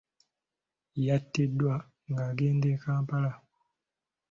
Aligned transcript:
Yatiddwa 1.05 1.73
ng'agenda 2.09 2.67
e 2.75 2.77
Kampala. 2.83 3.31